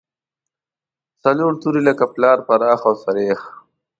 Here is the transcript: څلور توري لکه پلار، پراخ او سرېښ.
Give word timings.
څلور 1.23 1.51
توري 1.61 1.81
لکه 1.87 2.05
پلار، 2.13 2.37
پراخ 2.47 2.81
او 2.89 2.95
سرېښ. 3.03 3.41